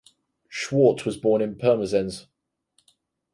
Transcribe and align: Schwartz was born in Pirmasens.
Schwartz 0.49 1.05
was 1.05 1.15
born 1.15 1.43
in 1.43 1.53
Pirmasens. 1.59 2.25